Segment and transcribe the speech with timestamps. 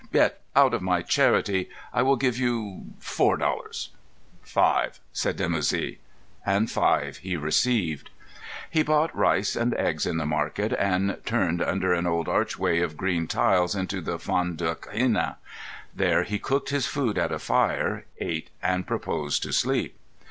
[0.11, 3.89] Yet, out of my charity, I will give you four dollars."
[4.41, 5.99] "Five," said Dimoussi.
[6.43, 8.09] And five he received.
[8.67, 12.97] He bought rice and eggs in the market, and turned under an old archway of
[12.97, 15.37] green tiles into the Fondak Henna.
[15.95, 19.95] There he cooked his food at a fire, ate, and proposed to sleep.